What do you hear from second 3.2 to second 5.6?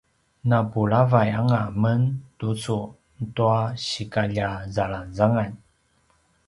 tua sikalja zalangzangan